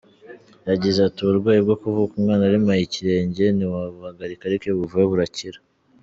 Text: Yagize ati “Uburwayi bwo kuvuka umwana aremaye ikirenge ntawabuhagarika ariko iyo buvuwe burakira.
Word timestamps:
Yagize 0.69 0.99
ati 1.07 1.19
“Uburwayi 1.21 1.59
bwo 1.65 1.75
kuvuka 1.81 2.13
umwana 2.15 2.43
aremaye 2.49 2.81
ikirenge 2.83 3.43
ntawabuhagarika 3.57 4.43
ariko 4.45 4.63
iyo 4.65 4.75
buvuwe 4.79 5.05
burakira. 5.11 5.59